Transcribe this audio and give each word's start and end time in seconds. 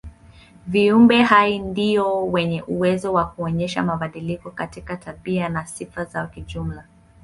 Viumbe 0.67 1.21
hai 1.21 1.59
ndio 1.59 2.25
wenye 2.27 2.61
uwezo 2.63 3.13
wa 3.13 3.25
kuonyesha 3.25 3.83
mabadiliko 3.83 4.51
katika 4.51 4.97
tabia 4.97 5.49
na 5.49 5.65
sifa 5.65 6.05
zao 6.05 6.27
kijumla. 6.27 6.85